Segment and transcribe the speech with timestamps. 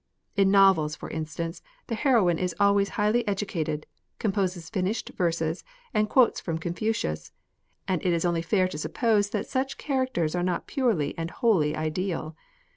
[0.35, 3.85] In novels, for instance, the heroine is always higlily educated—
[4.17, 7.31] composes finished verses, and quotes from Confucius;
[7.87, 11.75] and it is only fair to suppose that such characters are not purely and wholly
[11.75, 12.35] ideal.